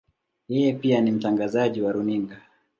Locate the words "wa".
1.81-1.91